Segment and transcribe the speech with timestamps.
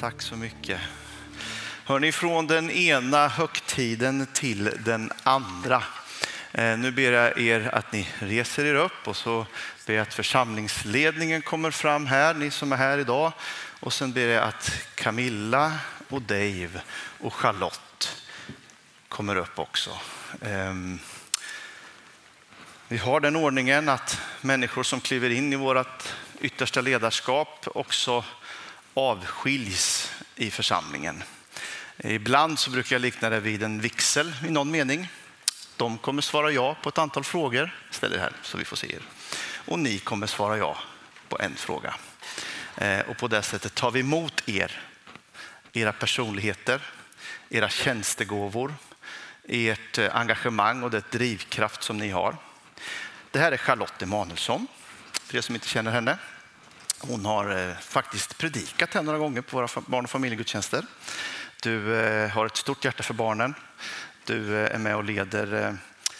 [0.00, 0.80] Tack så mycket.
[1.84, 5.82] Hörni, från den ena högtiden till den andra.
[6.52, 9.46] Eh, nu ber jag er att ni reser er upp och så
[9.86, 13.32] ber jag att församlingsledningen kommer fram här, ni som är här idag.
[13.80, 15.72] Och sen ber jag att Camilla
[16.08, 16.80] och Dave
[17.20, 18.22] och Charlotte
[19.08, 19.90] kommer upp också.
[20.42, 20.98] Ehm,
[22.88, 28.24] vi har den ordningen att människor som kliver in i vårt yttersta ledarskap också
[28.96, 31.22] avskiljs i församlingen.
[31.98, 35.08] Ibland så brukar jag likna det vid en vixel i någon mening.
[35.76, 37.74] De kommer svara ja på ett antal frågor.
[37.90, 39.02] Ställ er här så vi får se er.
[39.66, 40.78] Och ni kommer svara ja
[41.28, 41.94] på en fråga.
[42.76, 44.80] Eh, och på det sättet tar vi emot er,
[45.72, 46.82] era personligheter,
[47.48, 48.74] era tjänstegåvor,
[49.48, 52.36] ert eh, engagemang och det drivkraft som ni har.
[53.30, 54.66] Det här är Charlotte Emanuelsson,
[55.12, 56.18] för er som inte känner henne.
[56.98, 60.84] Hon har eh, faktiskt predikat här några gånger på våra barn och familjegudstjänster.
[61.62, 63.54] Du eh, har ett stort hjärta för barnen.
[64.24, 65.76] Du eh, är med och leder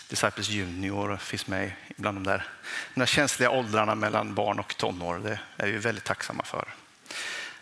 [0.09, 2.49] Disciples Junior och finns med bland de där,
[2.95, 5.19] de där känsliga åldrarna mellan barn och tonår.
[5.19, 6.69] Det är vi väldigt tacksamma för.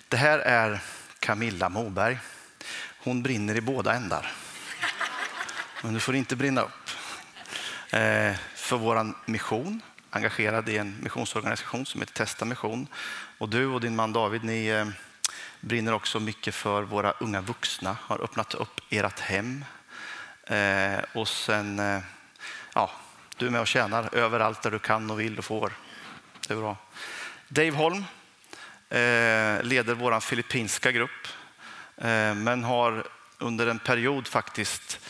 [0.08, 0.80] Det här är
[1.18, 2.18] Camilla Moberg.
[2.98, 4.32] Hon brinner i båda ändar.
[5.82, 6.90] Men du får inte brinna upp.
[8.54, 9.80] För vår mission
[10.14, 12.86] engagerad i en missionsorganisation som heter Testa Mission.
[13.38, 14.86] Och du och din man David, ni eh,
[15.60, 19.64] brinner också mycket för våra unga vuxna, har öppnat upp ert hem.
[20.46, 22.00] Eh, och sen, eh,
[22.74, 22.90] ja,
[23.36, 25.72] du är med och tjänar överallt där du kan och vill och får.
[26.48, 26.76] Det är bra.
[27.48, 28.04] Dave Holm
[29.60, 31.28] leder vår filippinska grupp,
[32.36, 33.06] men har
[33.38, 35.00] under en period faktiskt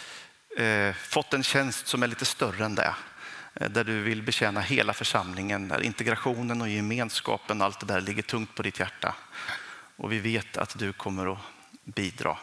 [0.98, 2.94] fått en tjänst som är lite större än det.
[3.54, 8.22] Eh, där du vill betjäna hela församlingen, där integrationen och gemenskapen, allt det där ligger
[8.22, 9.14] tungt på ditt hjärta.
[9.96, 11.38] Och vi vet att du kommer att
[11.84, 12.38] bidra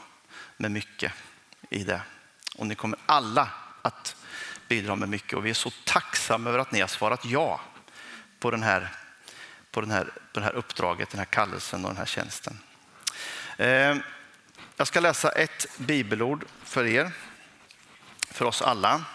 [0.58, 1.14] med mycket
[1.70, 2.02] i det.
[2.56, 3.50] Och ni kommer alla
[3.82, 4.16] att
[4.68, 7.62] bidra med mycket och vi är så tacksamma över att ni har svarat ja
[8.40, 8.90] på, den här,
[9.72, 10.04] på, den här,
[10.34, 12.60] på det här uppdraget, den här kallelsen och den här tjänsten.
[13.58, 13.96] Eh,
[14.78, 17.12] jag ska läsa ett bibelord för er,
[18.32, 19.06] för oss alla.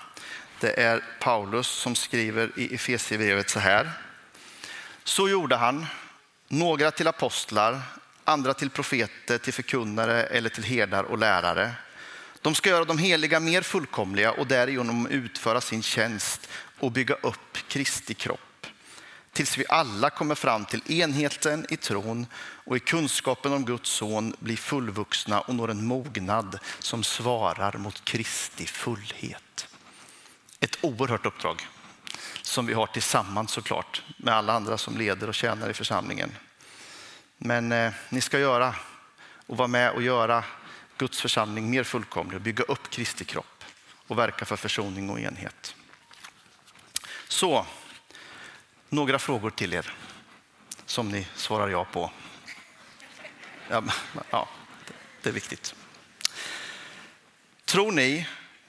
[0.61, 3.91] Det är Paulus som skriver i Efesierbrevet så här.
[5.05, 5.87] Så gjorde han,
[6.49, 7.83] några till apostlar,
[8.25, 11.75] andra till profeter, till förkunnare eller till herdar och lärare.
[12.41, 17.59] De ska göra de heliga mer fullkomliga och därigenom utföra sin tjänst och bygga upp
[17.69, 18.67] Kristi kropp.
[19.33, 24.35] Tills vi alla kommer fram till enheten i tron och i kunskapen om Guds son
[24.39, 29.69] blir fullvuxna och når en mognad som svarar mot Kristi fullhet
[30.87, 31.67] oerhört uppdrag
[32.43, 36.33] som vi har tillsammans såklart med alla andra som leder och tjänar i församlingen.
[37.39, 38.75] Men eh, ni ska göra
[39.47, 40.45] och vara med och göra
[40.99, 43.65] Guds församling mer fullkomlig, och bygga upp Kristi kropp
[44.07, 45.75] och verka för försoning och enhet.
[47.29, 47.67] Så,
[48.89, 49.95] några frågor till er
[50.87, 52.11] som ni svarar ja på.
[53.71, 53.83] Ja,
[54.31, 54.49] ja
[55.23, 55.75] det är viktigt.
[57.65, 58.27] Tror ni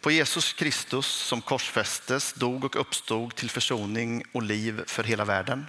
[0.07, 5.65] på Jesus Kristus som korsfästes, dog och uppstod till försoning och liv för hela världen?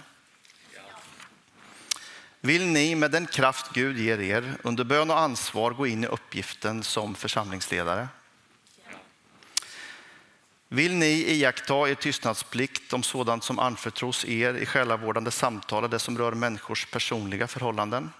[2.41, 6.07] Vill ni med den kraft Gud ger er under bön och ansvar gå in i
[6.07, 8.07] uppgiften som församlingsledare?
[10.67, 15.99] Vill ni iaktta er tystnadsplikt om sådant som anförtros er i själavårdande samtal och det
[15.99, 18.11] som rör människors personliga förhållanden?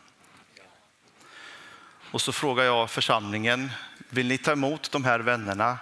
[2.12, 3.72] Och så frågar jag församlingen,
[4.10, 5.78] vill ni ta emot de här vännerna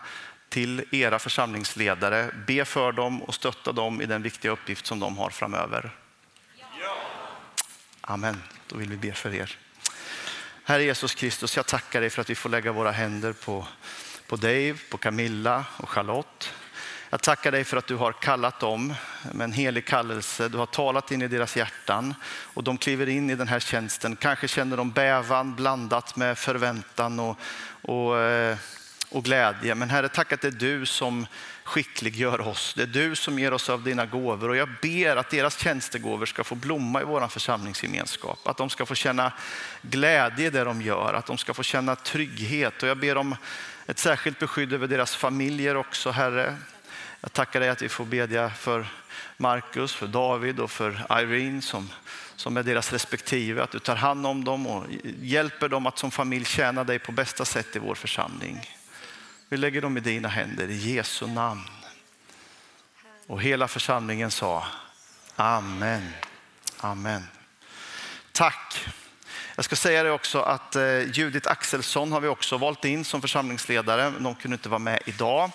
[0.57, 5.17] till era församlingsledare, be för dem och stötta dem i den viktiga uppgift som de
[5.17, 5.91] har framöver?
[8.01, 9.57] Amen, då vill vi be för er.
[10.63, 13.67] Herre Jesus Kristus, jag tackar dig för att vi får lägga våra händer på,
[14.27, 16.53] på Dave, på Camilla och Charlotte.
[17.09, 18.93] Jag tackar dig för att du har kallat dem
[19.33, 20.49] med en helig kallelse.
[20.49, 22.15] Du har talat in i deras hjärtan
[22.53, 24.15] och de kliver in i den här tjänsten.
[24.15, 27.39] Kanske känner de bävan blandat med förväntan och,
[27.81, 28.57] och, eh,
[29.09, 29.75] och glädje.
[29.75, 31.27] Men Herre, tack att det är du som
[31.63, 32.73] skickliggör oss.
[32.73, 36.25] Det är du som ger oss av dina gåvor och jag ber att deras tjänstegåvor
[36.25, 38.47] ska få blomma i vår församlingsgemenskap.
[38.47, 39.33] Att de ska få känna
[39.81, 43.35] glädje i det de gör, att de ska få känna trygghet och jag ber om
[43.85, 46.55] ett särskilt beskydd över deras familjer också, Herre.
[47.21, 48.87] Jag tackar dig att vi får bedja för
[49.37, 51.89] Markus, för David och för Irene som,
[52.35, 53.63] som är deras respektive.
[53.63, 54.85] Att du tar hand om dem och
[55.21, 58.76] hjälper dem att som familj tjäna dig på bästa sätt i vår församling.
[59.49, 61.63] Vi lägger dem i dina händer i Jesu namn.
[63.27, 64.65] Och hela församlingen sa
[65.35, 66.09] Amen.
[66.77, 67.23] Amen.
[68.31, 68.85] Tack.
[69.55, 73.21] Jag ska säga det också att eh, Judith Axelsson har vi också valt in som
[73.21, 74.13] församlingsledare.
[74.19, 75.51] De kunde inte vara med idag.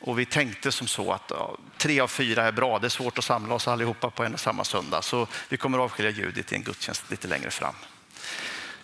[0.00, 2.78] Och vi tänkte som så att ja, tre av fyra är bra.
[2.78, 5.02] Det är svårt att samla oss allihopa på en och samma söndag.
[5.02, 7.74] Så vi kommer att avskilja Judith i en gudstjänst lite längre fram.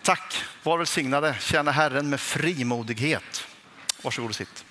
[0.01, 1.35] Tack, var välsignade.
[1.39, 3.47] Tjäna Herren med frimodighet.
[4.03, 4.65] Varsågod och sitt.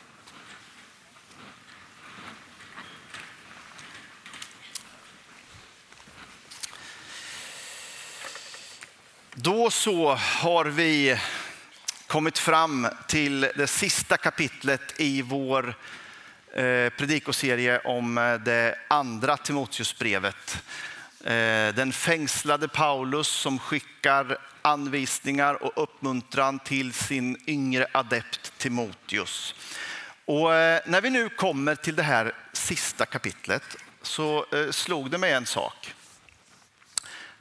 [9.35, 11.19] Då så har vi
[12.07, 15.75] kommit fram till det sista kapitlet i vår
[16.55, 20.63] eh, predikoserie om eh, det andra Timoteusbrevet.
[21.25, 29.55] Eh, den fängslade Paulus som skickar anvisningar och uppmuntran till sin yngre adept Timoteus.
[30.25, 35.19] Och eh, när vi nu kommer till det här sista kapitlet så eh, slog det
[35.19, 35.95] mig en sak.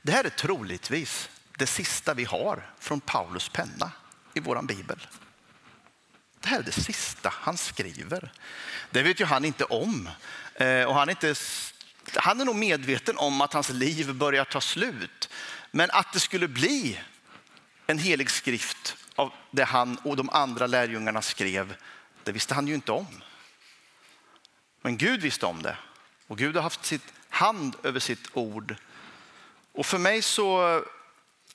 [0.01, 3.91] Det här är troligtvis det sista vi har från Paulus penna
[4.33, 5.07] i vår bibel.
[6.39, 8.31] Det här är det sista han skriver.
[8.91, 10.09] Det vet ju han inte om.
[10.55, 11.35] Eh, och han, är inte,
[12.15, 15.29] han är nog medveten om att hans liv börjar ta slut.
[15.71, 16.99] Men att det skulle bli
[17.87, 21.75] en helig skrift av det han och de andra lärjungarna skrev,
[22.23, 23.21] det visste han ju inte om.
[24.81, 25.77] Men Gud visste om det.
[26.27, 28.75] Och Gud har haft sitt hand över sitt ord.
[29.71, 30.81] Och för mig så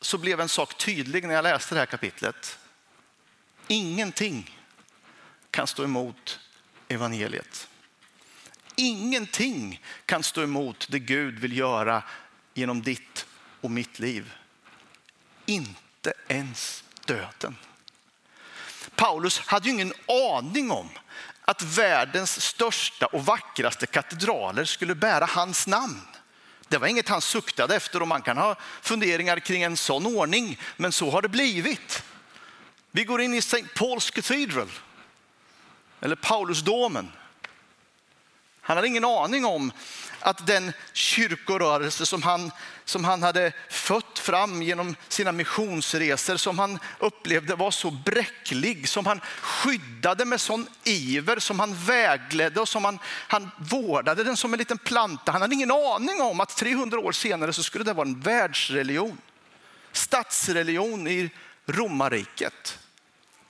[0.00, 2.58] så blev en sak tydlig när jag läste det här kapitlet.
[3.68, 4.58] Ingenting
[5.50, 6.40] kan stå emot
[6.88, 7.68] evangeliet.
[8.76, 12.02] Ingenting kan stå emot det Gud vill göra
[12.54, 13.26] genom ditt
[13.60, 14.32] och mitt liv.
[15.46, 17.56] Inte ens döden.
[18.94, 19.93] Paulus hade ju ingen
[20.37, 20.88] aning om
[21.44, 26.00] att världens största och vackraste katedraler skulle bära hans namn.
[26.69, 30.61] Det var inget han suktade efter och man kan ha funderingar kring en sån ordning,
[30.76, 32.03] men så har det blivit.
[32.91, 33.62] Vi går in i St.
[33.62, 34.70] Paul's Cathedral,
[36.00, 37.12] eller Paulusdomen.
[38.66, 39.72] Han hade ingen aning om
[40.20, 42.50] att den kyrkorörelse som han,
[42.84, 49.06] som han hade fött fram genom sina missionsresor, som han upplevde var så bräcklig, som
[49.06, 54.52] han skyddade med sån iver, som han vägledde och som han, han vårdade den som
[54.52, 55.32] en liten planta.
[55.32, 59.18] Han hade ingen aning om att 300 år senare så skulle det vara en världsreligion,
[59.92, 61.30] statsreligion i
[61.66, 62.78] romarriket.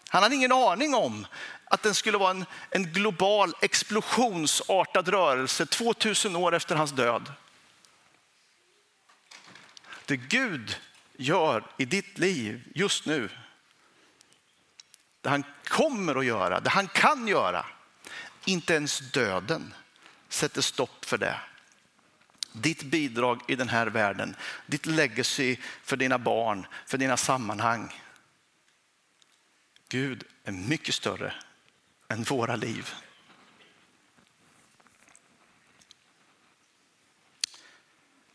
[0.08, 1.26] Han hade ingen aning om
[1.68, 7.32] att den skulle vara en, en global explosionsartad rörelse 2000 år efter hans död.
[10.06, 10.76] Det Gud
[11.16, 13.28] gör i ditt liv just nu,
[15.20, 17.66] det han kommer att göra, det han kan göra,
[18.44, 19.74] inte ens döden
[20.28, 21.40] sätter stopp för det.
[22.52, 24.36] Ditt bidrag i den här världen,
[24.66, 28.02] ditt legacy för dina barn, för dina sammanhang.
[29.88, 31.34] Gud är mycket större
[32.08, 32.94] än våra liv.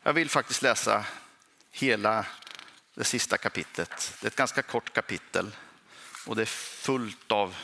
[0.03, 1.05] Jag vill faktiskt läsa
[1.71, 2.25] hela
[2.93, 4.17] det sista kapitlet.
[4.21, 5.55] Det är ett ganska kort kapitel
[6.25, 7.55] och det är fullt av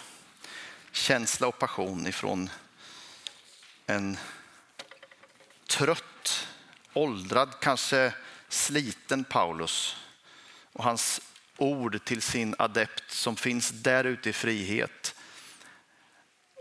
[0.91, 2.49] känsla och passion ifrån
[3.85, 4.17] en
[5.67, 6.47] trött,
[6.93, 8.13] åldrad, kanske
[8.49, 9.95] sliten Paulus
[10.73, 11.21] och hans
[11.57, 15.06] ord till sin adept som finns där ute i frihet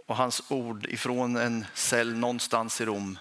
[0.07, 3.19] och hans ord ifrån en cell någonstans i Rom.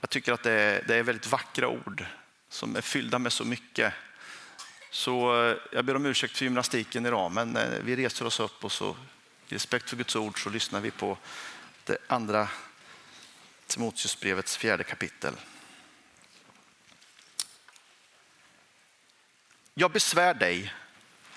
[0.00, 2.04] Jag tycker att det är, det är väldigt vackra ord
[2.48, 3.94] som är fyllda med så mycket.
[4.90, 8.64] Så eh, jag ber om ursäkt för gymnastiken idag, men eh, vi reser oss upp
[8.64, 8.96] och så
[9.48, 11.18] i respekt för Guds ord så lyssnar vi på
[11.84, 12.48] det andra
[13.66, 15.34] Timoteusbrevets fjärde kapitel.
[19.74, 20.74] Jag besvär dig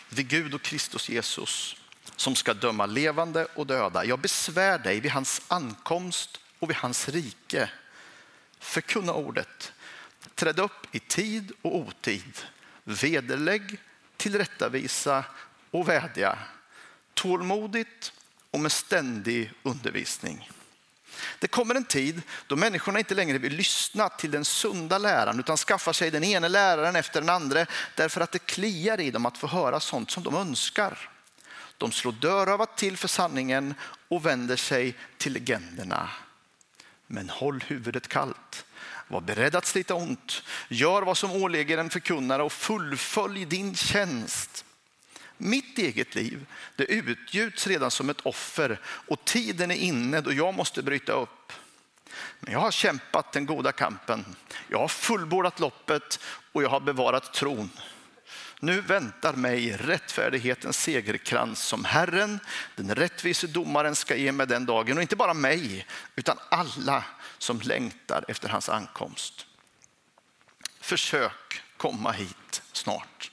[0.09, 1.75] vid Gud och Kristus Jesus
[2.15, 4.05] som ska döma levande och döda.
[4.05, 7.69] Jag besvär dig vid hans ankomst och vid hans rike.
[8.59, 9.73] Förkunna ordet.
[10.35, 12.41] Träd upp i tid och otid.
[12.83, 13.77] Vederlägg,
[14.17, 15.23] tillrättavisa
[15.71, 16.37] och vädja.
[17.13, 18.13] Tålmodigt
[18.51, 20.49] och med ständig undervisning.
[21.39, 25.57] Det kommer en tid då människorna inte längre vill lyssna till den sunda läran utan
[25.57, 27.65] skaffar sig den ene läraren efter den andra
[27.95, 31.09] därför att det kliar i dem att få höra sånt som de önskar.
[31.83, 33.73] De slår dörrövat till för sanningen
[34.07, 36.09] och vänder sig till legenderna.
[37.07, 38.65] Men håll huvudet kallt.
[39.07, 40.43] Var beredd att slita ont.
[40.69, 44.65] Gör vad som åligger en förkunnare och fullfölj din tjänst.
[45.37, 50.53] Mitt eget liv det utgjuts redan som ett offer och tiden är inne då jag
[50.53, 51.53] måste bryta upp.
[52.39, 54.25] Men jag har kämpat den goda kampen.
[54.67, 56.19] Jag har fullbordat loppet
[56.51, 57.69] och jag har bevarat tron.
[58.63, 62.39] Nu väntar mig rättfärdighetens segerkrans som Herren,
[62.75, 64.97] den rättvise domaren ska ge mig den dagen.
[64.97, 67.03] Och inte bara mig, utan alla
[67.37, 69.45] som längtar efter hans ankomst.
[70.79, 73.31] Försök komma hit snart.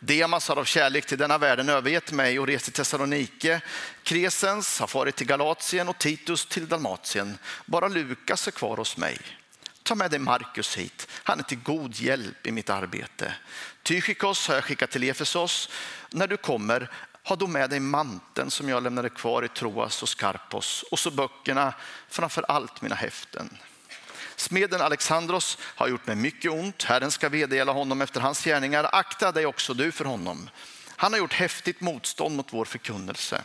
[0.00, 3.60] Demas har av kärlek till denna världen övergett mig och rest till Thessalonike.
[4.02, 7.38] Kresens har farit till Galatien och Titus till Dalmatien.
[7.66, 9.18] Bara Lukas är kvar hos mig.
[9.82, 11.07] Ta med dig Markus hit.
[11.28, 13.34] Han är till god hjälp i mitt arbete.
[13.82, 15.68] Tychikos har jag skickat till Efesos.
[16.10, 16.90] När du kommer,
[17.22, 21.10] ha då med dig manteln som jag lämnade kvar i Troas och Skarpos och så
[21.10, 21.74] böckerna,
[22.08, 23.58] framför allt mina häften.
[24.36, 26.82] Smeden Alexandros har gjort mig mycket ont.
[26.82, 28.88] Herren ska vedergälla honom efter hans gärningar.
[28.92, 30.50] Akta dig också du för honom.
[30.96, 33.42] Han har gjort häftigt motstånd mot vår förkunnelse.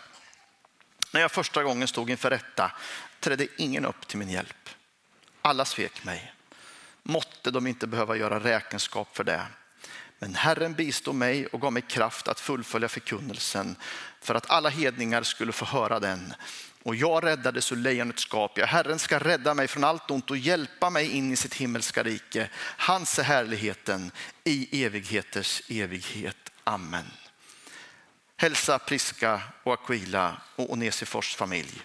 [1.11, 2.71] När jag första gången stod inför rätta
[3.19, 4.69] trädde ingen upp till min hjälp.
[5.41, 6.33] Alla svek mig.
[7.03, 9.41] Måtte de inte behöva göra räkenskap för det.
[10.19, 13.75] Men Herren bistod mig och gav mig kraft att fullfölja förkunnelsen
[14.21, 16.33] för att alla hedningar skulle få höra den.
[16.83, 18.57] Och jag räddades ur lejonets skap.
[18.57, 22.03] Ja, Herren ska rädda mig från allt ont och hjälpa mig in i sitt himmelska
[22.03, 22.49] rike.
[22.77, 24.11] Hans är härligheten
[24.43, 26.37] i evigheters evighet.
[26.63, 27.11] Amen.
[28.37, 31.81] Hälsa Priska och Aquila och Onesifors familj.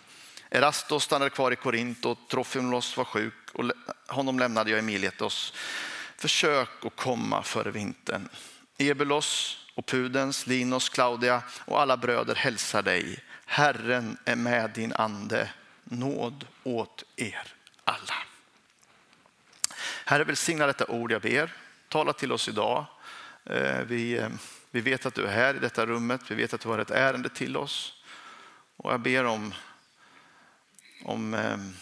[0.50, 3.64] Erastos stannade kvar i Korint och Trofimulos var sjuk och
[4.06, 5.54] honom lämnade jag i Miletos.
[6.16, 8.28] Försök att komma före vintern.
[8.78, 13.24] Ebulos och Pudens, Linos, Claudia och alla bröder hälsar dig.
[13.46, 15.50] Herren är med din ande.
[15.84, 18.14] Nåd åt er alla.
[20.04, 21.52] Herre välsigna detta ord jag ber.
[21.88, 22.84] Tala till oss idag.
[23.44, 24.28] Eh, vi, eh,
[24.70, 26.20] vi vet att du är här i detta rummet.
[26.28, 27.94] Vi vet att du har ett ärende till oss.
[28.76, 29.54] Och jag ber om,
[31.04, 31.74] om ehm,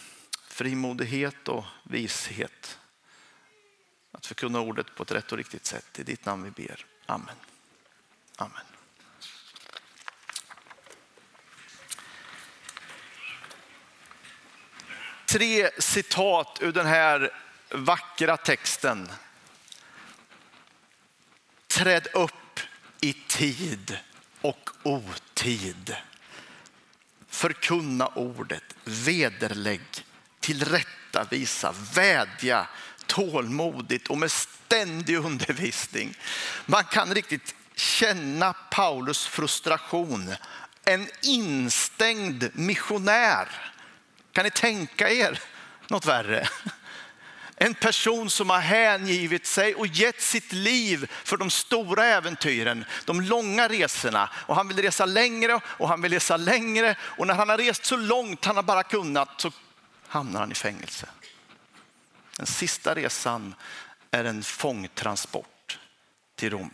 [0.47, 2.79] frimodighet och vishet.
[4.11, 5.99] Att förkunna ordet på ett rätt och riktigt sätt.
[5.99, 6.85] I ditt namn vi ber.
[7.05, 7.35] Amen.
[8.35, 8.63] Amen.
[15.25, 17.31] Tre citat ur den här
[17.71, 19.09] vackra texten.
[21.67, 22.59] Träd upp
[23.01, 23.97] i tid
[24.41, 25.95] och otid.
[27.29, 30.05] Förkunna ordet, vederlägg,
[30.39, 32.67] tillrättavisa, vädja
[33.05, 36.17] tålmodigt och med ständig undervisning.
[36.65, 40.35] Man kan riktigt känna Paulus frustration.
[40.85, 43.71] En instängd missionär.
[44.31, 45.39] Kan ni tänka er
[45.87, 46.47] något värre?
[47.59, 53.21] En person som har hängivit sig och gett sitt liv för de stora äventyren, de
[53.21, 54.29] långa resorna.
[54.33, 56.95] Och han vill resa längre och han vill resa längre.
[57.01, 59.51] Och när han har rest så långt han har bara kunnat så
[60.07, 61.09] hamnar han i fängelse.
[62.37, 63.55] Den sista resan
[64.11, 65.79] är en fångtransport
[66.35, 66.71] till Rom.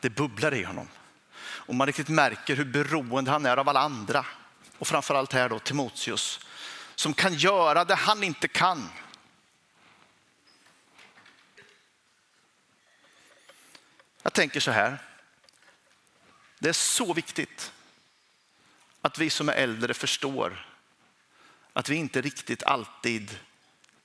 [0.00, 0.88] Det bubblar i honom.
[1.40, 4.26] Och man riktigt märker hur beroende han är av alla andra.
[4.78, 6.40] Och framförallt här då Timoteus
[6.98, 8.88] som kan göra det han inte kan.
[14.22, 14.98] Jag tänker så här.
[16.58, 17.72] Det är så viktigt
[19.00, 20.66] att vi som är äldre förstår
[21.72, 23.38] att vi inte riktigt alltid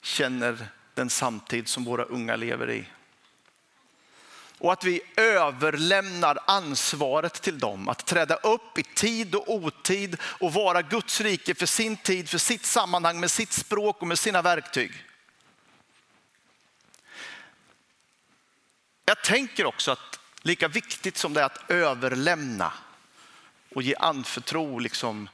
[0.02, 2.90] känner den samtid som våra unga lever i.
[4.64, 10.54] Och att vi överlämnar ansvaret till dem att träda upp i tid och otid och
[10.54, 14.42] vara Guds rike för sin tid, för sitt sammanhang, med sitt språk och med sina
[14.42, 14.92] verktyg.
[19.06, 22.74] Jag tänker också att lika viktigt som det är att överlämna
[23.76, 25.30] och ge anförtro liksom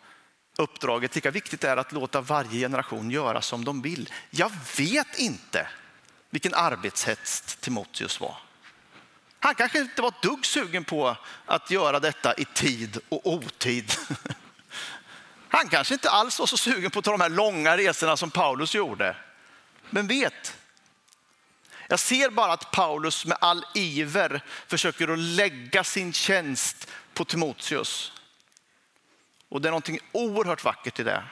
[0.58, 4.14] uppdraget, lika viktigt är att låta varje generation göra som de vill.
[4.30, 5.68] Jag vet inte
[6.30, 8.49] vilken arbetshets Timoteus var.
[9.40, 13.94] Han kanske inte var ett dugg sugen på att göra detta i tid och otid.
[15.50, 18.32] Han kanske inte alls var så sugen på att ta de här långa resorna som
[18.32, 19.16] Paulus gjorde.
[19.90, 20.58] Men vet,
[21.88, 28.12] jag ser bara att Paulus med all iver försöker att lägga sin tjänst på Timoteus.
[29.50, 31.24] Och det är någonting oerhört vackert i det.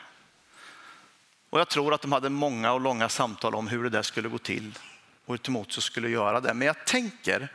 [1.50, 4.30] Och jag tror att de hade många och långa samtal om hur det där skulle
[4.30, 4.80] gå till
[5.26, 6.54] och hur Timoteus skulle göra det.
[6.54, 7.52] Men jag tänker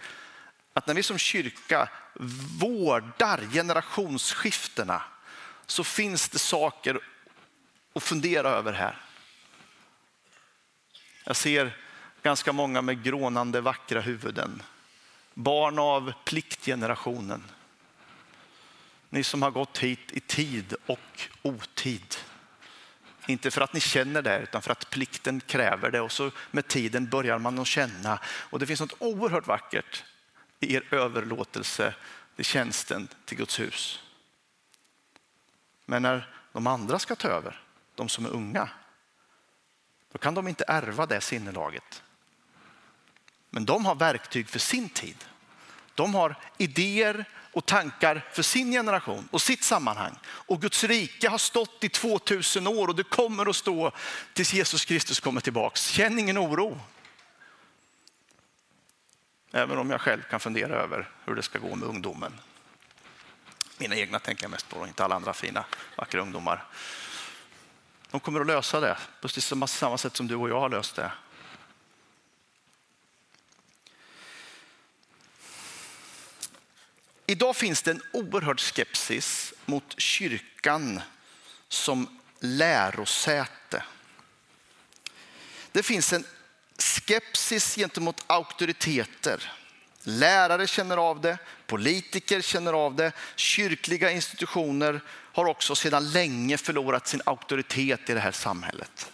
[0.72, 1.88] att när vi som kyrka
[2.60, 5.02] vårdar generationsskiftena
[5.66, 7.00] så finns det saker
[7.94, 9.00] att fundera över här.
[11.24, 11.76] Jag ser
[12.22, 14.62] ganska många med grånande vackra huvuden.
[15.34, 17.44] Barn av pliktgenerationen.
[19.08, 22.16] Ni som har gått hit i tid och otid.
[23.26, 26.00] Inte för att ni känner det, utan för att plikten kräver det.
[26.00, 28.20] Och så med tiden börjar man att känna.
[28.24, 30.04] Och det finns något oerhört vackert
[30.62, 31.94] i er överlåtelse
[32.36, 34.02] till tjänsten till Guds hus.
[35.84, 37.62] Men när de andra ska ta över,
[37.94, 38.68] de som är unga,
[40.12, 42.02] då kan de inte ärva det sinnelaget.
[43.50, 45.24] Men de har verktyg för sin tid.
[45.94, 50.18] De har idéer och tankar för sin generation och sitt sammanhang.
[50.24, 53.92] Och Guds rike har stått i 2000 år och det kommer att stå
[54.32, 55.86] tills Jesus Kristus kommer tillbaks.
[55.86, 56.80] Känn ingen oro.
[59.52, 62.32] Även om jag själv kan fundera över hur det ska gå med ungdomen.
[63.78, 65.64] Mina egna tänker jag mest på, inte alla andra fina,
[65.96, 66.64] vackra ungdomar.
[68.10, 69.28] De kommer att lösa det på
[69.66, 71.12] samma sätt som du och jag har löst det.
[77.26, 81.00] Idag finns det en oerhörd skepsis mot kyrkan
[81.68, 83.84] som lärosäte.
[85.72, 86.24] Det finns en
[86.82, 89.52] skepsis gentemot auktoriteter.
[90.02, 95.00] Lärare känner av det, politiker känner av det, kyrkliga institutioner
[95.32, 99.12] har också sedan länge förlorat sin auktoritet i det här samhället.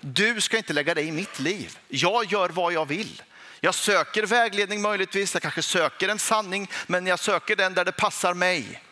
[0.00, 1.78] Du ska inte lägga dig i mitt liv.
[1.88, 3.22] Jag gör vad jag vill.
[3.60, 7.92] Jag söker vägledning möjligtvis, jag kanske söker en sanning, men jag söker den där det
[7.92, 8.82] passar mig.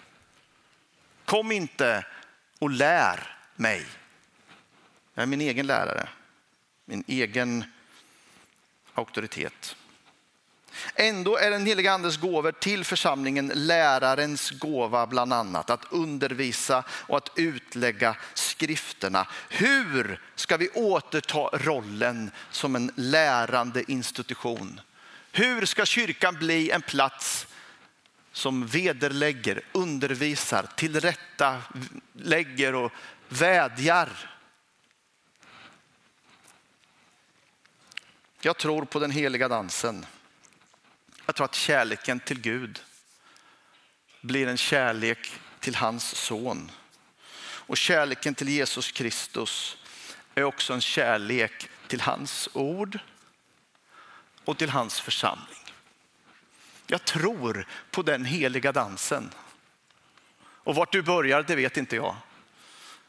[1.25, 2.07] Kom inte
[2.59, 3.87] och lär mig.
[5.15, 6.09] Jag är min egen lärare,
[6.91, 7.65] min egen
[8.95, 9.77] auktoritet.
[10.95, 15.71] Ändå är den heliga andes gåvor till församlingen lärarens gåva bland annat.
[15.71, 19.27] Att undervisa och att utlägga skrifterna.
[19.49, 24.81] Hur ska vi återta rollen som en lärande institution?
[25.33, 27.47] Hur ska kyrkan bli en plats
[28.33, 32.93] som vederlägger, undervisar, tillrättalägger och
[33.29, 34.09] vädjar?
[38.43, 40.07] Jag tror på den heliga dansen.
[41.27, 42.81] Jag tror att kärleken till Gud
[44.21, 46.71] blir en kärlek till hans son.
[47.41, 49.77] Och kärleken till Jesus Kristus
[50.35, 52.99] är också en kärlek till hans ord
[54.45, 55.75] och till hans församling.
[56.87, 59.31] Jag tror på den heliga dansen.
[60.41, 62.17] Och vart du börjar, det vet inte jag.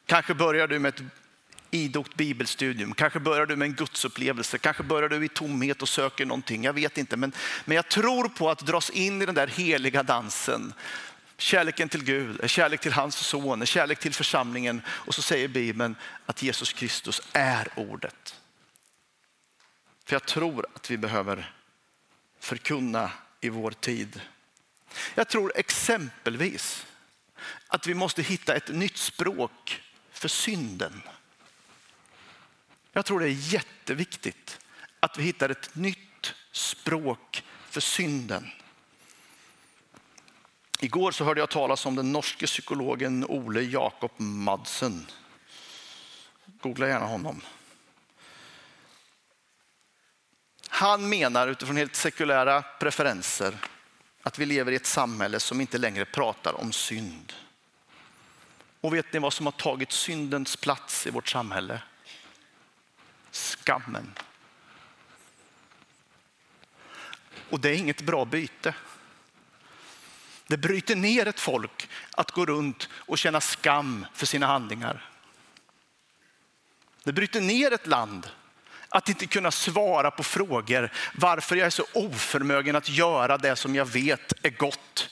[0.05, 1.20] Kanske börjar du med ett
[1.71, 2.93] idogt bibelstudium.
[2.93, 6.63] Kanske börjar du med en gudsupplevelse, kanske börjar du i tomhet och söker någonting.
[6.63, 7.31] Jag vet inte, men,
[7.65, 10.73] men jag tror på att dras in i den där heliga dansen.
[11.37, 14.81] Kärleken till Gud, kärlek till hans son, kärlek till församlingen.
[14.87, 18.41] Och så säger Bibeln att Jesus Kristus är ordet.
[20.05, 21.53] För jag tror att vi behöver
[22.39, 24.21] förkunna i vår tid.
[25.15, 26.85] Jag tror exempelvis
[27.67, 29.81] att vi måste hitta ett nytt språk
[30.11, 31.01] för synden.
[32.91, 34.59] Jag tror det är jätteviktigt
[34.99, 38.51] att vi hittar ett nytt språk för synden.
[40.79, 45.07] Igår så hörde jag talas om den norske psykologen Ole Jakob Madsen.
[46.45, 47.41] Googla gärna honom.
[50.69, 53.57] Han menar utifrån helt sekulära preferenser
[54.23, 57.33] att vi lever i ett samhälle som inte längre pratar om synd.
[58.81, 61.81] Och vet ni vad som har tagit syndens plats i vårt samhälle?
[63.31, 64.13] Skammen.
[67.49, 68.73] Och det är inget bra byte.
[70.47, 75.09] Det bryter ner ett folk att gå runt och känna skam för sina handlingar.
[77.03, 78.29] Det bryter ner ett land
[78.89, 83.75] att inte kunna svara på frågor varför jag är så oförmögen att göra det som
[83.75, 85.09] jag vet är gott.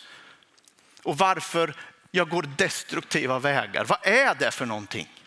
[1.03, 1.73] Och varför
[2.11, 3.85] jag går destruktiva vägar.
[3.85, 5.18] Vad är det för någonting?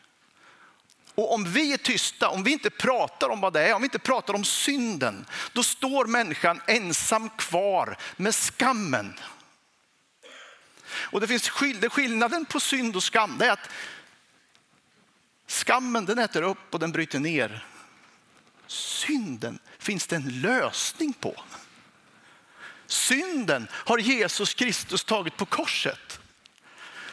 [1.14, 3.87] Och om vi är tysta, om vi inte pratar om vad det är, om vi
[3.87, 9.14] inte pratar om synden, då står människan ensam kvar med skammen.
[10.87, 13.70] Och det finns skill skillnaden på synd och skam, det är att
[15.46, 17.66] skammen den äter upp och den bryter ner.
[18.66, 21.42] Synden finns det en lösning på.
[22.87, 26.20] Synden har Jesus Kristus tagit på korset.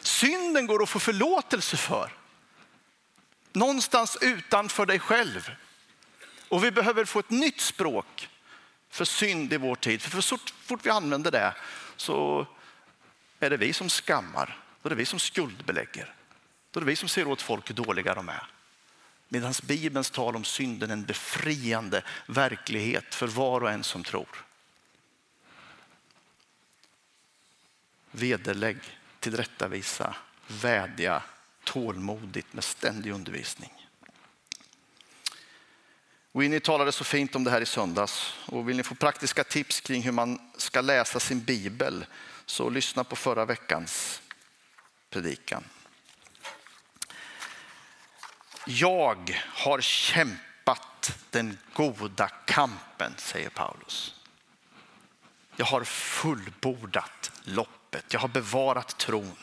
[0.00, 2.19] Synden går att få förlåtelse för.
[3.52, 5.50] Någonstans utanför dig själv.
[6.48, 8.28] Och vi behöver få ett nytt språk
[8.90, 10.02] för synd i vår tid.
[10.02, 11.54] För så fort vi använder det
[11.96, 12.46] så
[13.40, 14.58] är det vi som skammar.
[14.82, 16.14] Då är det vi som skuldbelägger.
[16.70, 18.46] Då är det vi som ser åt folk hur dåliga de är.
[19.28, 24.44] Medan Bibelns tal om synden är en befriande verklighet för var och en som tror.
[28.10, 28.78] Vederlägg,
[29.20, 31.22] tillrättavisa, vädja,
[31.64, 33.70] tålmodigt med ständig undervisning.
[36.32, 39.80] Winnie talade så fint om det här i söndags och vill ni få praktiska tips
[39.80, 42.06] kring hur man ska läsa sin bibel
[42.46, 44.22] så lyssna på förra veckans
[45.10, 45.64] predikan.
[48.66, 54.14] Jag har kämpat den goda kampen, säger Paulus.
[55.56, 59.36] Jag har fullbordat loppet, jag har bevarat tron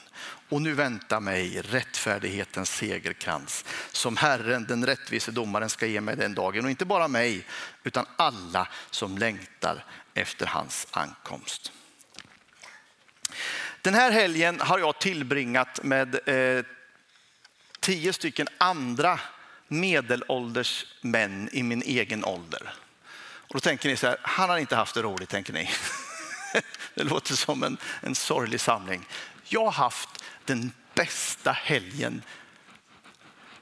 [0.49, 6.33] och nu väntar mig rättfärdighetens segerkrans som Herren, den rättvise domaren, ska ge mig den
[6.33, 6.65] dagen.
[6.65, 7.45] Och inte bara mig,
[7.83, 11.71] utan alla som längtar efter hans ankomst.
[13.81, 16.65] Den här helgen har jag tillbringat med eh,
[17.79, 19.19] tio stycken andra
[19.67, 22.73] medelålders män i min egen ålder.
[23.47, 25.69] Och då tänker ni så här, han har inte haft det roligt, tänker ni.
[26.93, 29.05] Det låter som en, en sorglig samling.
[29.43, 32.21] Jag har haft den bästa helgen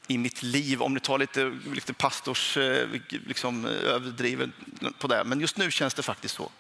[0.08, 4.54] i mitt liv, om ni tar lite, lite pastors eh, liksom, eh, överdriven
[5.00, 5.24] på det.
[5.24, 6.52] Men just nu känns det faktiskt så.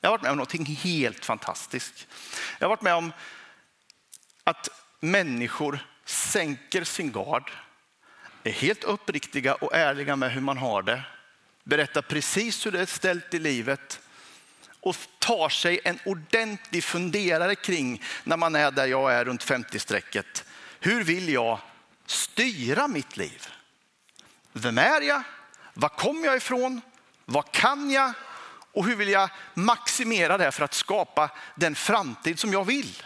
[0.00, 2.06] Jag har varit med om någonting helt fantastiskt.
[2.58, 3.12] Jag har varit med om
[4.44, 4.68] att
[5.00, 7.50] människor sänker sin gard,
[8.44, 11.02] är helt uppriktiga och ärliga med hur man har det,
[11.64, 14.00] berättar precis hur det är ställt i livet
[14.80, 14.96] och
[15.30, 20.44] tar sig en ordentlig funderare kring när man är där jag är runt 50-strecket.
[20.80, 21.58] Hur vill jag
[22.06, 23.46] styra mitt liv?
[24.52, 25.22] Vem är jag?
[25.74, 26.80] Var kommer jag ifrån?
[27.24, 28.12] Vad kan jag?
[28.72, 33.02] Och hur vill jag maximera det för att skapa den framtid som jag vill?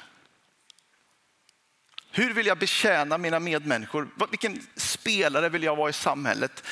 [2.11, 4.09] Hur vill jag betjäna mina medmänniskor?
[4.31, 6.65] Vilken spelare vill jag vara i samhället?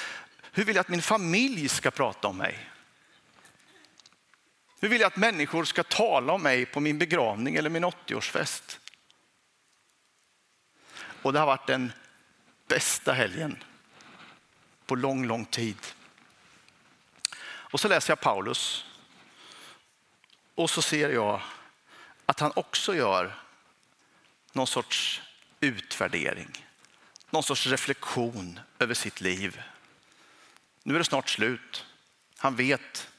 [0.52, 2.71] Hur vill jag att min familj ska prata om mig?
[4.82, 8.78] Hur vill jag att människor ska tala om mig på min begravning eller min 80-årsfest?
[11.22, 11.92] Och det har varit den
[12.66, 13.64] bästa helgen
[14.86, 15.76] på lång, lång tid.
[17.44, 18.86] Och så läser jag Paulus
[20.54, 21.40] och så ser jag
[22.26, 23.34] att han också gör
[24.52, 25.22] någon sorts
[25.60, 26.66] utvärdering,
[27.30, 29.62] någon sorts reflektion över sitt liv.
[30.82, 31.86] Nu är det snart slut.
[32.36, 33.11] Han vet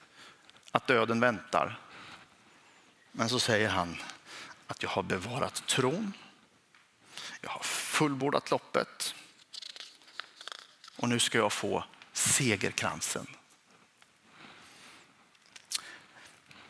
[0.74, 1.80] att döden väntar.
[3.12, 3.98] Men så säger han
[4.68, 6.14] att jag har bevarat tron.
[7.42, 9.16] Jag har fullbordat loppet.
[10.96, 11.84] Och nu ska jag få
[12.14, 13.28] segerkransen.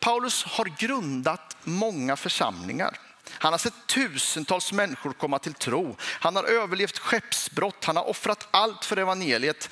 [0.00, 2.98] Paulus har grundat många församlingar.
[3.30, 5.96] Han har sett tusentals människor komma till tro.
[6.00, 7.84] Han har överlevt skeppsbrott.
[7.84, 9.70] Han har offrat allt för evangeliet.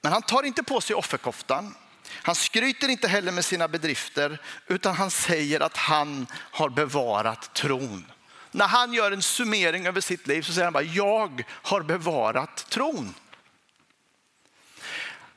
[0.00, 1.74] Men han tar inte på sig offerkoftan.
[2.10, 8.06] Han skryter inte heller med sina bedrifter utan han säger att han har bevarat tron.
[8.50, 12.70] När han gör en summering över sitt liv så säger han bara jag har bevarat
[12.70, 13.14] tron.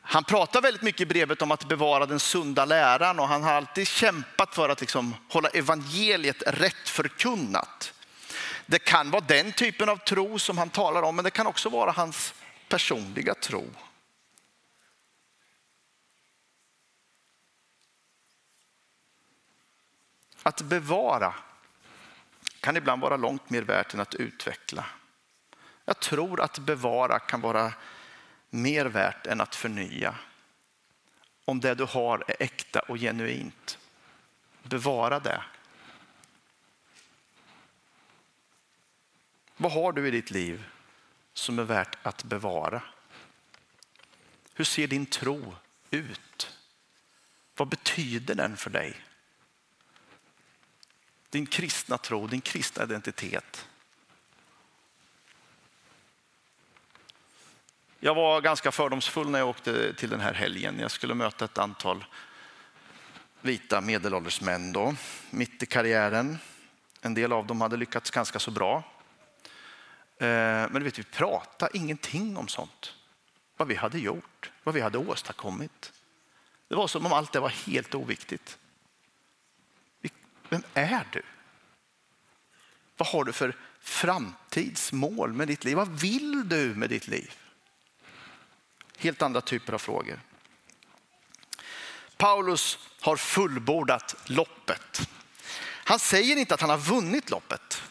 [0.02, 3.54] Han pratar väldigt mycket i brevet om att bevara den sunda läran och han har
[3.54, 7.94] alltid kämpat för att liksom hålla evangeliet rätt förkunnat.
[8.66, 11.70] Det kan vara den typen av tro som han talar om men det kan också
[11.70, 12.34] vara hans
[12.70, 13.66] personliga tro.
[20.44, 21.34] Att bevara
[22.60, 24.86] kan ibland vara långt mer värt än att utveckla.
[25.86, 27.74] Jag tror att bevara kan vara
[28.50, 30.16] mer värt än att förnya.
[31.46, 33.78] Om det du har är äkta och genuint,
[34.64, 35.44] bevara det.
[39.58, 40.66] Vad har du i ditt liv
[41.34, 42.82] som är värt att bevara?
[44.54, 45.56] Hur ser din tro
[45.90, 46.58] ut?
[47.56, 49.02] Vad betyder den för dig?
[51.32, 53.68] Din kristna tro, din kristna identitet.
[58.00, 60.80] Jag var ganska fördomsfull när jag åkte till den här helgen.
[60.80, 62.06] Jag skulle möta ett antal
[63.42, 64.96] vita medelålders män då,
[65.30, 66.38] mitt i karriären.
[67.02, 68.84] En del av dem hade lyckats ganska så bra.
[70.18, 70.28] Eh,
[70.70, 72.94] men du vet, vi pratade ingenting om sånt.
[73.58, 75.94] Vad vi hade gjort, vad vi hade åstadkommit.
[76.68, 78.58] Det var som om allt det var helt oviktigt.
[80.52, 81.22] Vem är du?
[82.98, 85.76] Vad har du för framtidsmål med ditt liv?
[85.76, 87.34] Vad vill du med ditt liv?
[88.98, 90.22] Helt andra typer av frågor.
[92.18, 95.10] Paulus har fullbordat loppet.
[95.64, 97.84] Han säger inte att han har vunnit loppet.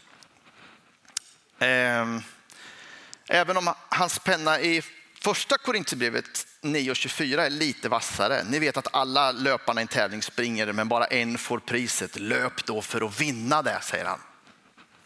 [1.58, 2.22] Ehm,
[3.28, 4.82] även om hans penna i
[5.20, 8.44] första Korintierbrevet 9.24 är lite vassare.
[8.44, 12.18] Ni vet att alla löparna i en tävling springer men bara en får priset.
[12.18, 14.20] Löp då för att vinna det, säger han.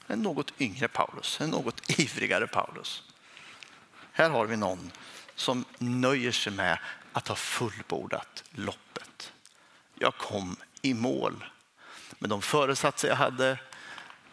[0.06, 3.02] En något yngre Paulus, en något ivrigare Paulus.
[4.12, 4.90] Här har vi någon
[5.34, 6.78] som nöjer sig med
[7.12, 9.32] att ha fullbordat loppet.
[9.94, 11.44] Jag kom i mål
[12.18, 13.58] med de föresatser jag hade.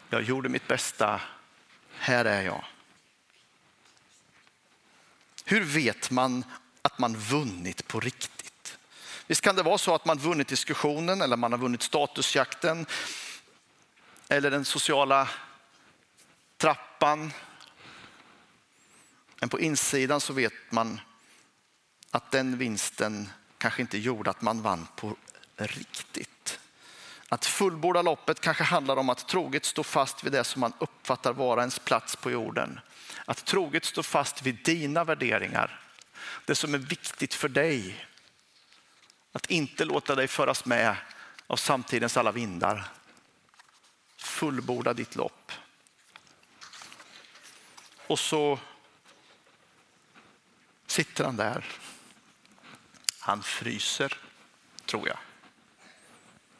[0.09, 1.21] Jag gjorde mitt bästa.
[1.93, 2.65] Här är jag.
[5.45, 6.43] Hur vet man
[6.81, 8.77] att man vunnit på riktigt?
[9.27, 12.85] Visst kan det vara så att man vunnit diskussionen eller man har vunnit statusjakten
[14.29, 15.29] eller den sociala
[16.57, 17.33] trappan.
[19.39, 20.99] Men på insidan så vet man
[22.11, 25.15] att den vinsten kanske inte gjorde att man vann på
[25.55, 26.59] riktigt.
[27.29, 31.33] Att fullborda loppet kanske handlar om att troget stå fast vid det som man uppfattar
[31.33, 32.79] vara ens plats på jorden.
[33.25, 35.79] Att troget stå fast vid dina värderingar,
[36.45, 38.07] det som är viktigt för dig.
[39.31, 40.95] Att inte låta dig föras med
[41.47, 42.87] av samtidens alla vindar.
[44.17, 45.51] Fullborda ditt lopp.
[48.07, 48.59] Och så
[50.87, 51.65] sitter han där.
[53.19, 54.17] Han fryser,
[54.85, 55.17] tror jag.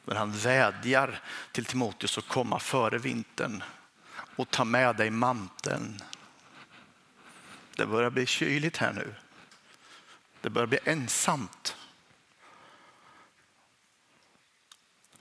[0.04, 1.20] Men han vädjar
[1.52, 3.62] till Timoteus att komma före vintern
[4.36, 6.00] och ta med dig manteln.
[7.76, 9.14] Det börjar bli kyligt här nu.
[10.42, 11.76] Det börjar bli ensamt.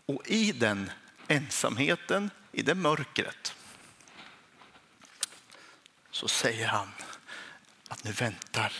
[0.06, 0.92] Och i den
[1.28, 3.56] ensamheten, i det mörkret,
[6.12, 6.92] så säger han
[7.88, 8.74] att nu väntar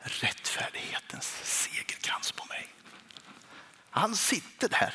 [0.00, 2.68] rättfärdighetens segerkrans på mig.
[3.90, 4.94] Han sitter där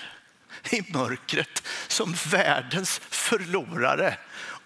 [0.72, 4.18] i mörkret som världens förlorare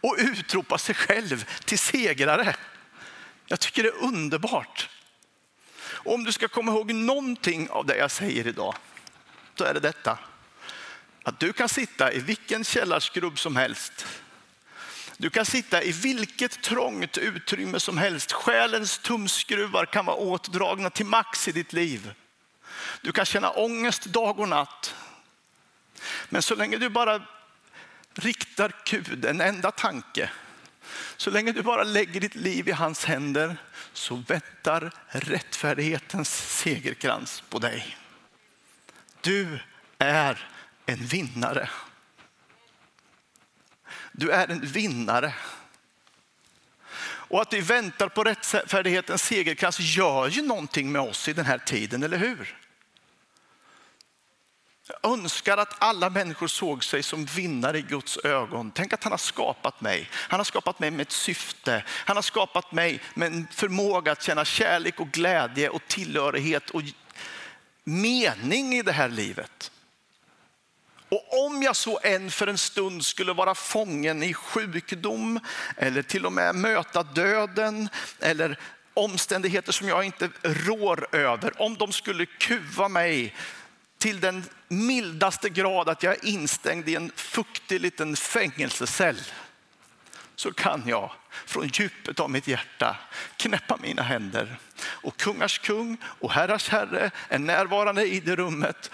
[0.02, 2.56] och utropar sig själv till segrare.
[3.46, 4.90] Jag tycker det är underbart.
[6.02, 8.76] Och om du ska komma ihåg någonting av det jag säger idag,
[9.56, 10.18] så är det detta.
[11.24, 14.06] Att du kan sitta i vilken källarskrubb som helst.
[15.18, 18.32] Du kan sitta i vilket trångt utrymme som helst.
[18.32, 22.14] Själens tumskruvar kan vara åtdragna till max i ditt liv.
[23.02, 24.96] Du kan känna ångest dag och natt.
[26.30, 27.22] Men så länge du bara
[28.14, 30.30] riktar Gud en enda tanke,
[31.18, 33.58] så länge du bara lägger ditt liv i hans händer
[34.00, 37.98] så väntar rättfärdighetens segerkrans på dig.
[39.22, 39.60] Du
[39.98, 40.48] är
[40.86, 41.70] en vinnare.
[44.12, 45.34] Du är en vinnare.
[47.02, 51.58] Och att vi väntar på rättfärdighetens segerkrans gör ju någonting med oss i den här
[51.58, 52.58] tiden, eller hur?
[54.90, 58.72] Jag önskar att alla människor såg sig som vinnare i Guds ögon.
[58.72, 60.10] Tänk att han har skapat mig.
[60.14, 61.84] Han har skapat mig med ett syfte.
[61.88, 66.82] Han har skapat mig med en förmåga att känna kärlek och glädje och tillhörighet och
[67.84, 69.72] mening i det här livet.
[71.10, 75.40] Och om jag så än för en stund skulle vara fången i sjukdom
[75.78, 78.60] eller till och med möta döden eller
[78.94, 83.36] omständigheter som jag inte rår över, om de skulle kuva mig
[84.00, 89.22] till den mildaste grad att jag är instängd i en fuktig liten fängelsecell
[90.36, 91.12] så kan jag
[91.46, 92.98] från djupet av mitt hjärta
[93.38, 94.60] knäppa mina händer.
[94.82, 98.92] Och kungars kung och herrars herre är närvarande i det rummet.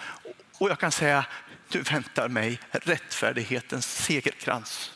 [0.58, 1.26] Och jag kan säga,
[1.68, 4.92] du väntar mig rättfärdighetens segerkrans.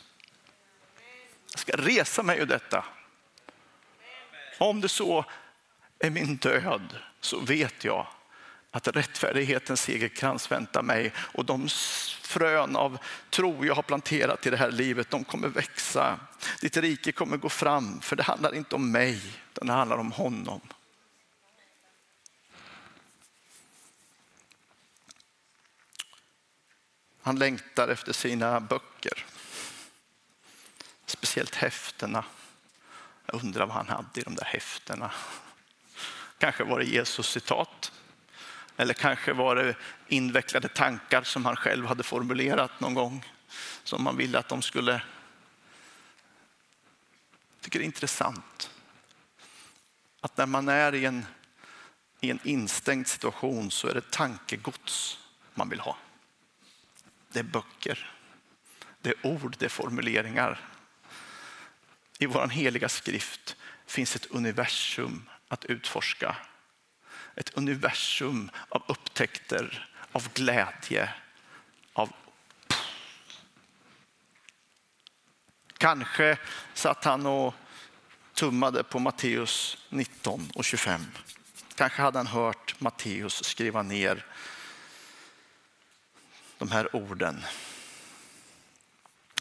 [1.51, 2.85] Jag ska resa mig ur detta.
[4.59, 5.25] Om det så
[5.99, 8.07] är min död så vet jag
[8.71, 11.69] att rättfärdighetens segerkrans väntar mig och de
[12.23, 12.99] frön av
[13.31, 16.21] tro jag har planterat i det här livet, de kommer växa.
[16.61, 20.13] Ditt rike kommer gå fram, för det handlar inte om mig, utan det handlar om
[20.13, 20.61] honom.
[27.23, 29.27] Han längtar efter sina böcker.
[31.07, 32.25] Speciellt häftena.
[33.27, 35.11] Jag undrar vad han hade i de där häftena.
[36.39, 37.93] Kanske var det Jesus citat.
[38.81, 39.75] Eller kanske var det
[40.09, 43.27] invecklade tankar som han själv hade formulerat någon gång.
[43.85, 44.93] Som man ville att de skulle...
[44.93, 45.03] Jag
[47.61, 48.71] tycker det är intressant.
[50.21, 51.27] Att när man är i en,
[52.21, 55.19] i en instängd situation så är det tankegods
[55.55, 55.97] man vill ha.
[57.29, 58.11] Det är böcker,
[59.01, 60.61] det är ord, det är formuleringar.
[62.19, 66.37] I vår heliga skrift finns ett universum att utforska
[67.41, 71.11] ett universum av upptäckter, av glädje,
[71.93, 72.13] av
[75.79, 76.39] Kanske
[76.75, 77.55] satt han och
[78.35, 81.07] tummade på Matteus 19 och 25.
[81.75, 84.27] Kanske hade han hört Matteus skriva ner
[86.59, 87.45] de här orden.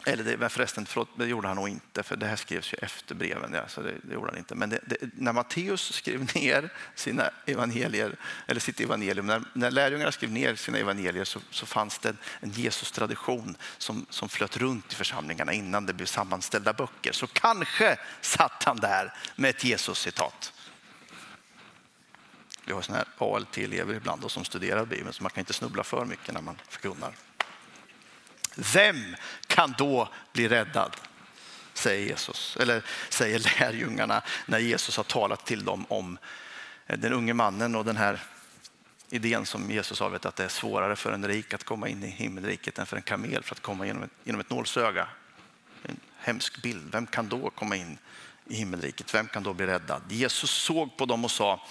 [0.06, 3.14] Eller det, förresten, förlåt, det gjorde han nog inte, för det här skrevs ju efter
[3.14, 3.52] breven.
[3.52, 4.54] Ja, så det, det gjorde han inte.
[4.54, 10.12] Men det, det, när Matteus skrev ner sina evangelier, eller sitt evangelium, när, när lärjungarna
[10.12, 14.94] skrev ner sina evangelier så, så fanns det en Jesus-tradition som, som flöt runt i
[14.94, 17.12] församlingarna innan det blev sammanställda böcker.
[17.12, 20.52] Så kanske satt han där med ett Jesus-citat.
[22.64, 26.04] Vi har såna här ALT-elever ibland som studerar Bibeln så man kan inte snubbla för
[26.04, 27.14] mycket när man förkunnar.
[28.74, 30.96] Vem kan då bli räddad?
[31.74, 36.18] Säger Jesus, eller säger lärjungarna när Jesus har talat till dem om
[36.86, 38.20] eh, den unge mannen och den här
[39.10, 42.04] idén som Jesus har vet att det är svårare för en rik att komma in
[42.04, 45.08] i himmelriket än för en kamel för att komma genom ett, genom ett nålsöga.
[45.82, 46.92] En hemsk bild.
[46.92, 47.98] Vem kan då komma in
[48.46, 49.14] i himmelriket?
[49.14, 50.02] Vem kan då bli räddad?
[50.08, 51.66] Jesus såg på dem och sa,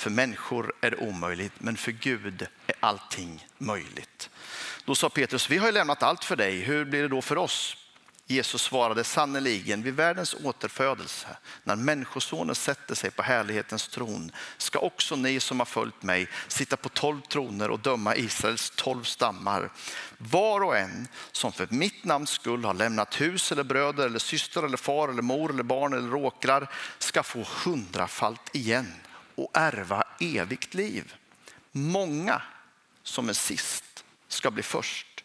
[0.00, 4.30] för människor är det omöjligt, men för Gud är allting möjligt.
[4.84, 7.38] Då sa Petrus, vi har ju lämnat allt för dig, hur blir det då för
[7.38, 7.76] oss?
[8.26, 11.28] Jesus svarade sannerligen vid världens återfödelse,
[11.64, 16.76] när Människosonen sätter sig på härlighetens tron, ska också ni som har följt mig sitta
[16.76, 19.70] på tolv troner och döma Israels tolv stammar.
[20.18, 24.62] Var och en som för mitt namns skull har lämnat hus eller bröder eller syster
[24.62, 28.94] eller far eller mor eller barn eller råkrar ska få hundrafalt igen
[29.34, 31.14] och ärva evigt liv.
[31.72, 32.42] Många
[33.02, 35.24] som är sist ska bli först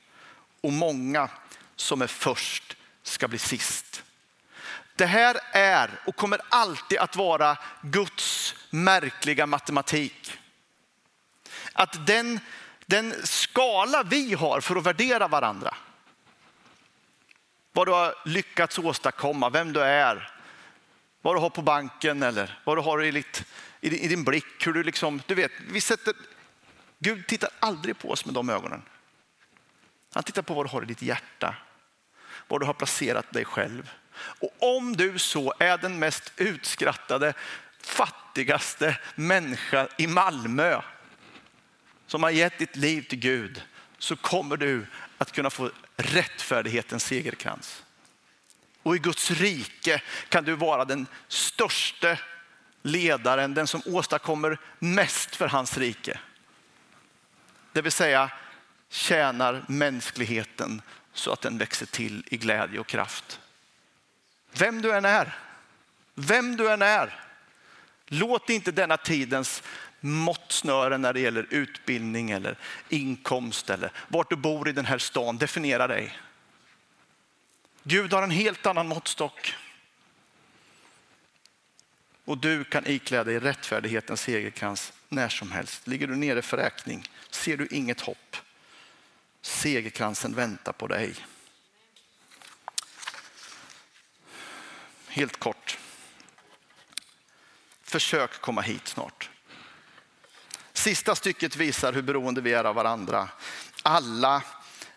[0.62, 1.30] och många
[1.76, 4.04] som är först ska bli sist.
[4.96, 10.38] Det här är och kommer alltid att vara Guds märkliga matematik.
[11.74, 12.40] Att den,
[12.86, 15.76] den skala vi har för att värdera varandra,
[17.72, 20.32] vad du har lyckats åstadkomma, vem du är,
[21.22, 23.44] vad du har på banken eller vad du har i, ditt,
[23.94, 24.68] i din blick.
[24.68, 26.14] Hur du, liksom, du vet, vi sätter,
[27.00, 28.82] Gud tittar aldrig på oss med de ögonen.
[30.14, 31.56] Han tittar på vad du har i ditt hjärta,
[32.48, 33.92] var du har placerat dig själv.
[34.18, 37.34] Och om du så är den mest utskrattade,
[37.82, 40.82] fattigaste människa i Malmö
[42.08, 43.62] som har gett ditt liv till Gud
[43.98, 44.86] så kommer du
[45.18, 47.84] att kunna få rättfärdighetens segerkrans.
[48.84, 52.18] Och i Guds rike kan du vara den största
[52.86, 56.20] ledaren, den som åstadkommer mest för hans rike.
[57.72, 58.32] Det vill säga
[58.90, 60.82] tjänar mänskligheten
[61.14, 63.40] så att den växer till i glädje och kraft.
[64.52, 65.38] Vem du än är,
[66.16, 67.20] vem du än är,
[68.08, 69.64] låt inte denna tidens
[70.00, 72.58] måttsnöre när det gäller utbildning eller
[72.90, 76.18] inkomst eller vart du bor i den här stan definiera dig.
[77.84, 79.56] Gud har en helt annan måttstock.
[82.26, 85.88] Och du kan ikläda dig rättfärdighetens segerkrans när som helst.
[85.88, 88.38] Ligger du nere för räkning, ser du inget hopp,
[89.46, 91.16] Segerkransen väntar på dig.
[95.08, 95.78] Helt kort.
[97.84, 99.30] Försök komma hit snart.
[100.74, 103.30] Sista stycket visar hur beroende vi är av varandra.
[103.84, 104.44] Alla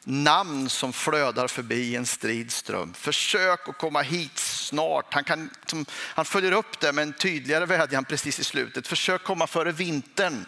[0.05, 2.95] namn som flödar förbi en strid ström.
[2.95, 5.14] Försök att komma hit snart.
[5.14, 5.50] Han, kan,
[5.90, 8.87] han följer upp det med en tydligare vädjan precis i slutet.
[8.87, 10.46] Försök komma före vintern.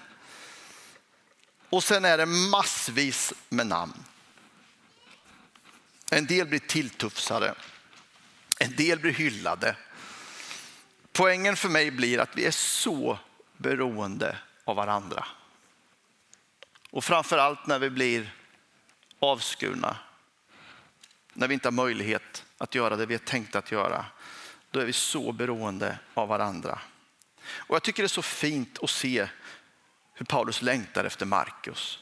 [1.71, 4.05] Och sen är det massvis med namn.
[6.11, 7.55] En del blir tilltufsade,
[8.59, 9.77] en del blir hyllade.
[11.13, 13.19] Poängen för mig blir att vi är så
[13.57, 15.27] beroende av varandra.
[16.91, 18.35] Och framför allt när vi blir
[19.19, 19.97] avskurna,
[21.33, 24.07] när vi inte har möjlighet att göra det vi är tänkta att göra,
[24.71, 26.79] då är vi så beroende av varandra.
[27.43, 29.29] Och jag tycker det är så fint att se
[30.15, 31.99] hur Paulus längtar efter Markus.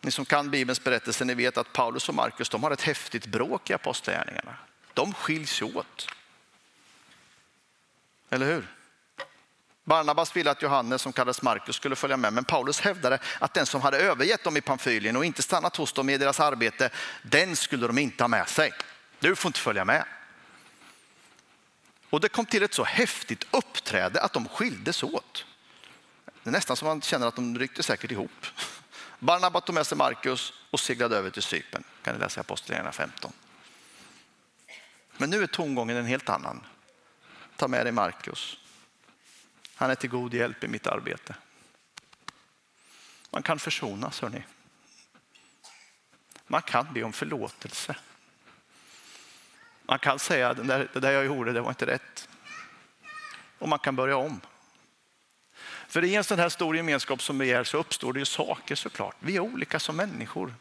[0.00, 3.26] Ni som kan Bibelns berättelse, ni vet att Paulus och Markus de har ett häftigt
[3.26, 4.56] bråk i apostlagärningarna.
[4.94, 6.08] De skiljs åt.
[8.30, 8.79] Eller hur?
[9.90, 13.66] Barnabas ville att Johannes som kallades Markus skulle följa med, men Paulus hävdade att den
[13.66, 16.90] som hade övergett dem i Pamfylien och inte stannat hos dem i deras arbete,
[17.22, 18.72] den skulle de inte ha med sig.
[19.18, 20.04] Du får inte följa med.
[22.10, 25.46] Och det kom till ett så häftigt uppträde att de skildes åt.
[26.42, 28.46] Det är nästan som man känner att de ryckte säkert ihop.
[29.18, 31.84] Barnabas tog med sig Markus och seglade över till Cypern.
[32.02, 33.32] kan ni läsa i Apostlagärningarna 15.
[35.16, 36.66] Men nu är tongången en helt annan.
[37.56, 38.56] Ta med dig Markus.
[39.80, 41.34] Han är till god hjälp i mitt arbete.
[43.30, 44.42] Man kan försonas, hörni.
[46.46, 47.96] Man kan be om förlåtelse.
[49.82, 50.56] Man kan säga att
[50.92, 52.28] det där jag gjorde, det var inte rätt.
[53.58, 54.40] Och man kan börja om.
[55.88, 58.74] För i en sån här stor gemenskap som vi är så uppstår det ju saker
[58.74, 59.16] såklart.
[59.20, 60.54] Vi är olika som människor.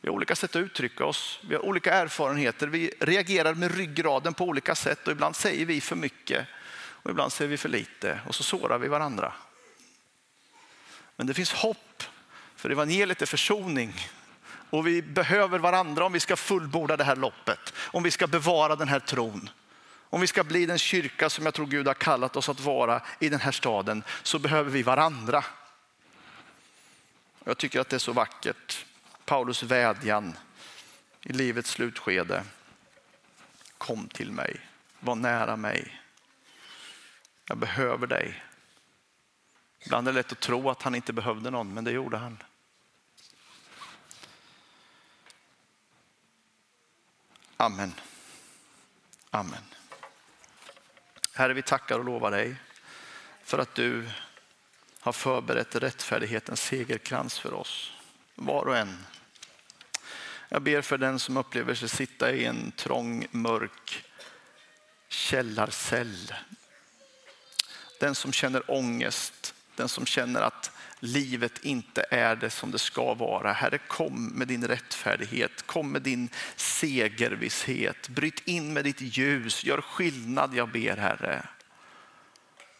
[0.00, 4.34] Vi har olika sätt att uttrycka oss, vi har olika erfarenheter, vi reagerar med ryggraden
[4.34, 6.46] på olika sätt och ibland säger vi för mycket
[7.08, 9.32] och ibland ser vi för lite och så sårar vi varandra.
[11.16, 12.02] Men det finns hopp
[12.56, 13.94] för evangeliet är försoning
[14.70, 18.76] och vi behöver varandra om vi ska fullborda det här loppet, om vi ska bevara
[18.76, 19.50] den här tron.
[20.10, 23.02] Om vi ska bli den kyrka som jag tror Gud har kallat oss att vara
[23.18, 25.44] i den här staden så behöver vi varandra.
[27.44, 28.86] Jag tycker att det är så vackert.
[29.24, 30.36] Paulus vädjan
[31.22, 32.42] i livets slutskede.
[33.78, 34.60] Kom till mig,
[35.00, 36.00] var nära mig.
[37.48, 38.44] Jag behöver dig.
[39.80, 42.42] Ibland är det lätt att tro att han inte behövde någon, men det gjorde han.
[47.56, 47.94] Amen.
[49.30, 49.62] Amen.
[51.34, 52.56] Herre, vi tackar och lovar dig
[53.42, 54.10] för att du
[55.00, 57.92] har förberett rättfärdighetens segerkrans för oss,
[58.34, 59.06] var och en.
[60.48, 64.04] Jag ber för den som upplever sig sitta i en trång, mörk
[65.08, 66.34] källarcell.
[67.98, 70.70] Den som känner ångest, den som känner att
[71.00, 73.52] livet inte är det som det ska vara.
[73.52, 78.08] Herre, kom med din rättfärdighet, kom med din segervisshet.
[78.08, 81.48] Bryt in med ditt ljus, gör skillnad jag ber Herre.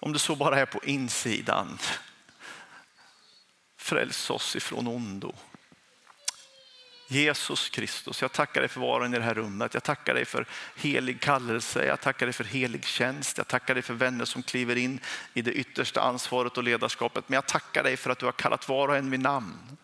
[0.01, 1.79] Om det så bara är på insidan.
[3.77, 5.35] Fräls oss ifrån ondo.
[7.11, 9.75] Jesus Kristus, jag tackar dig för var och en i det här rummet.
[9.75, 10.47] Jag tackar dig för
[10.77, 13.39] helig kallelse, jag tackar dig för helig tjänst.
[13.39, 15.01] Jag tackar dig för vänner som kliver in
[15.35, 17.29] i det yttersta ansvaret och ledarskapet.
[17.29, 19.77] Men jag tackar dig för att du har kallat var och en vid namn.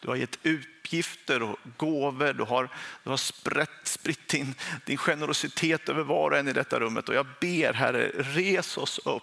[0.00, 2.68] Du har gett utgifter och gåvor, du har,
[3.04, 4.54] du har sprätt, spritt din,
[4.84, 7.08] din generositet över var och en i detta rummet.
[7.08, 9.22] Och jag ber Herre, res oss upp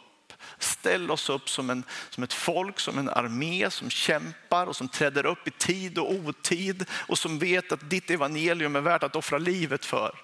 [0.57, 4.87] Ställ oss upp som, en, som ett folk, som en armé som kämpar och som
[4.87, 9.15] träder upp i tid och otid och som vet att ditt evangelium är värt att
[9.15, 10.15] offra livet för.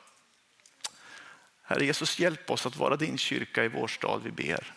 [1.64, 4.74] Herre Jesus, hjälp oss att vara din kyrka i vår stad vi ber.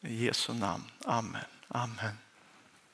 [0.00, 0.84] I Jesu namn.
[1.04, 1.44] Amen.
[1.68, 2.25] Amen.